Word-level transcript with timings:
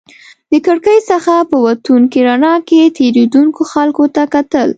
د 0.51 0.53
کړکۍ 0.65 0.99
څخه 1.11 1.33
په 1.49 1.57
وتونکې 1.65 2.19
رڼا 2.27 2.55
کې 2.67 2.81
تېرېدونکو 2.97 3.61
خلکو 3.73 4.03
ته 4.15 4.23
کتل. 4.33 4.69